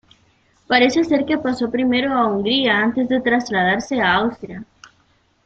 [0.65, 4.65] Parece ser que pasó primero a Hungría, antes de trasladarse a Austria.